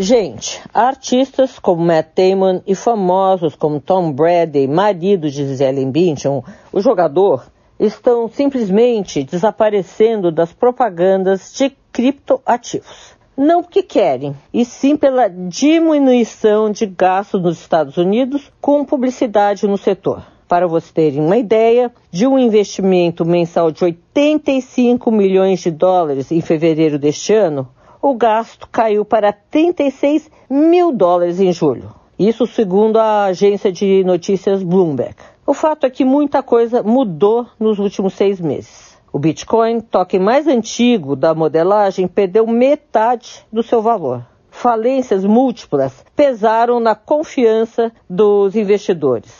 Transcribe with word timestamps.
Gente, 0.00 0.62
artistas 0.72 1.58
como 1.58 1.84
Matt 1.84 2.10
Damon 2.14 2.60
e 2.64 2.76
famosos 2.76 3.56
como 3.56 3.80
Tom 3.80 4.12
Brady, 4.12 4.68
marido 4.68 5.28
de 5.28 5.44
Gisele 5.44 5.84
Bündchen, 5.86 6.40
o 6.72 6.80
jogador, 6.80 7.50
estão 7.80 8.28
simplesmente 8.28 9.24
desaparecendo 9.24 10.30
das 10.30 10.52
propagandas 10.52 11.52
de 11.52 11.72
criptoativos. 11.90 13.16
Não 13.36 13.60
porque 13.60 13.82
querem, 13.82 14.36
e 14.54 14.64
sim 14.64 14.96
pela 14.96 15.26
diminuição 15.26 16.70
de 16.70 16.86
gastos 16.86 17.42
nos 17.42 17.58
Estados 17.58 17.96
Unidos 17.96 18.52
com 18.60 18.84
publicidade 18.84 19.66
no 19.66 19.76
setor. 19.76 20.24
Para 20.46 20.68
vocês 20.68 20.92
terem 20.92 21.20
uma 21.20 21.36
ideia, 21.36 21.92
de 22.08 22.24
um 22.24 22.38
investimento 22.38 23.24
mensal 23.24 23.72
de 23.72 23.82
85 23.82 25.10
milhões 25.10 25.58
de 25.58 25.72
dólares 25.72 26.30
em 26.30 26.40
fevereiro 26.40 27.00
deste 27.00 27.34
ano, 27.34 27.68
o 28.00 28.14
gasto 28.14 28.68
caiu 28.70 29.04
para 29.04 29.32
36 29.32 30.30
mil 30.48 30.92
dólares 30.92 31.40
em 31.40 31.52
julho. 31.52 31.94
Isso 32.18 32.46
segundo 32.46 32.98
a 32.98 33.24
agência 33.24 33.70
de 33.70 34.02
notícias 34.04 34.62
Bloomberg. 34.62 35.14
O 35.46 35.54
fato 35.54 35.86
é 35.86 35.90
que 35.90 36.04
muita 36.04 36.42
coisa 36.42 36.82
mudou 36.82 37.46
nos 37.58 37.78
últimos 37.78 38.14
seis 38.14 38.40
meses. 38.40 38.98
O 39.12 39.18
Bitcoin, 39.18 39.80
toque 39.80 40.18
mais 40.18 40.46
antigo 40.46 41.16
da 41.16 41.34
modelagem, 41.34 42.06
perdeu 42.06 42.46
metade 42.46 43.46
do 43.52 43.62
seu 43.62 43.80
valor. 43.80 44.26
Falências 44.50 45.24
múltiplas 45.24 46.04
pesaram 46.14 46.80
na 46.80 46.94
confiança 46.94 47.92
dos 48.08 48.54
investidores. 48.56 49.32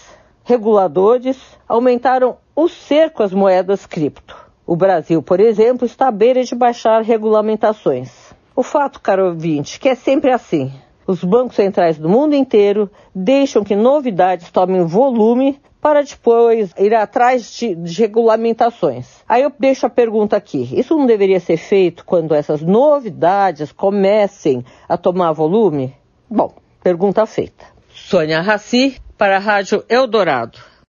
Reguladores 0.45 1.37
aumentaram 1.69 2.37
o 2.57 2.69
cerco 2.69 3.23
às 3.23 3.33
moedas 3.33 3.85
cripto. 3.85 4.37
O 4.67 4.77
Brasil, 4.77 5.23
por 5.23 5.41
exemplo, 5.41 5.85
está 5.85 6.09
à 6.09 6.11
beira 6.11 6.43
de 6.45 6.55
baixar 6.55 7.03
regulamentações. 7.03 8.28
O 8.59 8.65
fato, 8.65 9.01
caro 9.01 9.27
ouvinte, 9.27 9.79
que 9.79 9.89
é 9.89 9.95
sempre 9.95 10.33
assim. 10.33 10.73
Os 11.07 11.23
bancos 11.23 11.55
centrais 11.55 11.97
do 11.97 12.09
mundo 12.09 12.35
inteiro 12.35 12.91
deixam 13.15 13.63
que 13.63 13.77
novidades 13.77 14.51
tomem 14.51 14.85
volume 14.85 15.61
para 15.81 16.03
depois 16.03 16.75
ir 16.77 16.93
atrás 16.93 17.53
de, 17.53 17.77
de, 17.77 18.01
regulamentações. 18.01 19.23
Aí 19.29 19.45
eu 19.45 19.53
deixo 19.61 19.87
a 19.87 19.89
pergunta 19.89 20.37
aqui: 20.37 20.77
isso 20.77 20.99
não 20.99 21.07
deveria 21.07 21.39
ser 21.39 21.57
feito 21.57 22.05
quando 22.05 22.35
essas 22.35 22.61
novidades 22.61 23.71
comecem 23.71 24.65
a 24.89 24.97
tomar 24.97 25.31
volume? 25.31 25.95
Bom, 26.29 26.53
pergunta 26.83 27.25
feita. 27.27 27.65
Sônia 27.95 28.41
Raci 28.41 29.01
para 29.17 29.37
a 29.37 29.39
Rádio 29.39 29.85
Eldorado. 29.89 30.59